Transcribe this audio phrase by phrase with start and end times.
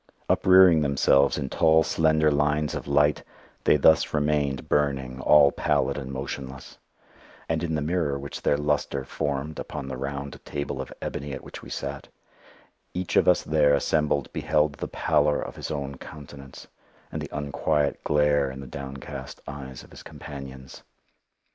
[0.27, 3.21] Uprearing themselves in tall slender lines of light,
[3.65, 6.79] they thus remained burning all pallid and motionless;
[7.47, 11.43] and in the mirror which their lustre formed upon the round table of ebony at
[11.43, 12.07] which we sat
[12.95, 16.65] each of us there assembled beheld the pallor of his own countenance,
[17.11, 20.81] and the unquiet glare in the downcast eyes of his companions.